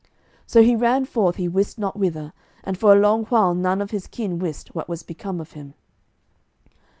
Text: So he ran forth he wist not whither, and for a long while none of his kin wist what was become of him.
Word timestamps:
So 0.47 0.63
he 0.63 0.75
ran 0.75 1.05
forth 1.05 1.35
he 1.35 1.47
wist 1.47 1.77
not 1.77 1.95
whither, 1.95 2.33
and 2.63 2.75
for 2.75 2.91
a 2.91 2.99
long 2.99 3.25
while 3.25 3.53
none 3.53 3.83
of 3.83 3.91
his 3.91 4.07
kin 4.07 4.39
wist 4.39 4.73
what 4.73 4.89
was 4.89 5.03
become 5.03 5.39
of 5.39 5.51
him. 5.51 5.75